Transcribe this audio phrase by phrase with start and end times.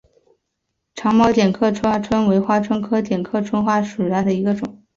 [0.95, 4.81] 长毛点刻花蝽为花蝽科点刻花椿属下的一个种。